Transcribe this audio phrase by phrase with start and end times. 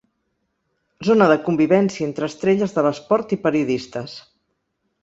[1.09, 4.19] Zona de convivència entre estrelles de l'esport i periodistes.